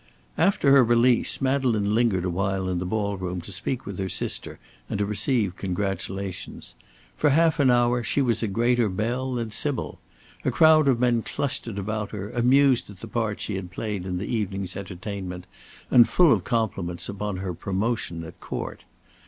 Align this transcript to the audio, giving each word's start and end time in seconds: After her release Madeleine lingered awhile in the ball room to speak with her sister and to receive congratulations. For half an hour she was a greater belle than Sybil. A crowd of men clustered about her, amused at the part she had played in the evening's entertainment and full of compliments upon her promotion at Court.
After 0.39 0.71
her 0.71 0.83
release 0.83 1.41
Madeleine 1.41 1.93
lingered 1.93 2.25
awhile 2.25 2.67
in 2.69 2.79
the 2.79 2.87
ball 2.87 3.17
room 3.17 3.39
to 3.41 3.51
speak 3.51 3.85
with 3.85 3.99
her 3.99 4.09
sister 4.09 4.57
and 4.89 4.97
to 4.97 5.05
receive 5.05 5.55
congratulations. 5.55 6.73
For 7.15 7.29
half 7.29 7.59
an 7.59 7.69
hour 7.69 8.01
she 8.03 8.19
was 8.19 8.41
a 8.41 8.47
greater 8.47 8.89
belle 8.89 9.35
than 9.35 9.51
Sybil. 9.51 9.99
A 10.43 10.49
crowd 10.49 10.87
of 10.87 10.99
men 10.99 11.21
clustered 11.21 11.77
about 11.77 12.09
her, 12.13 12.31
amused 12.31 12.89
at 12.89 13.01
the 13.01 13.07
part 13.07 13.39
she 13.41 13.53
had 13.57 13.69
played 13.69 14.07
in 14.07 14.17
the 14.17 14.25
evening's 14.25 14.75
entertainment 14.75 15.45
and 15.91 16.09
full 16.09 16.33
of 16.33 16.43
compliments 16.43 17.07
upon 17.07 17.37
her 17.37 17.53
promotion 17.53 18.23
at 18.23 18.39
Court. 18.39 18.85